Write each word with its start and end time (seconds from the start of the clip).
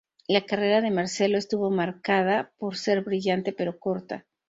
La 0.27 0.45
carrera 0.47 0.81
de 0.81 0.89
Marcelo 0.89 1.37
estuvo 1.37 1.69
marcada 1.69 2.53
por 2.57 2.75
ser 2.75 3.03
brillante 3.03 3.53
pero 3.53 3.77
corta. 3.77 4.25